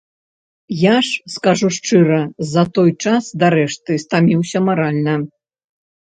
Я 0.83 0.93
ж, 1.07 1.19
скажу 1.33 1.69
шчыра, 1.75 2.17
за 2.55 2.63
той 2.79 2.89
час 3.07 3.23
дарэшты 3.45 4.01
стаміўся 4.07 4.65
маральна. 4.71 5.13